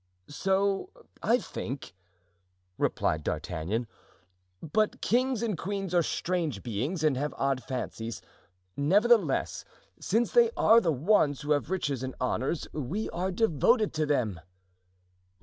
[0.29, 0.89] "So
[1.21, 1.93] I think,"
[2.79, 3.85] replied D'Artagnan;
[4.59, 8.19] "but kings and queens are strange beings and have odd fancies;
[8.75, 9.63] nevertheless,
[9.99, 14.39] since they are the ones who have riches and honors, we are devoted to them."